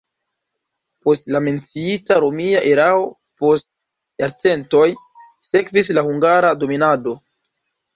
Post 1.07 1.29
la 1.35 1.41
menciita 1.47 2.17
romia 2.25 2.65
erao 2.71 3.05
post 3.45 3.71
jarcentoj 4.25 4.85
sekvis 5.55 5.97
la 6.01 6.09
hungara 6.13 6.57
dominado. 6.67 7.21